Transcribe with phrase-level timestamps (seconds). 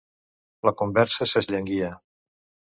[0.69, 1.95] La conversa s'esllanguia